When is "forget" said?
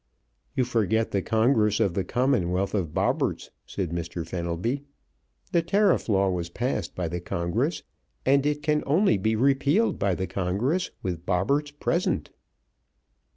0.65-1.11